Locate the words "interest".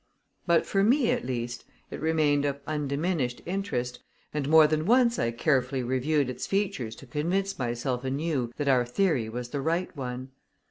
3.45-3.99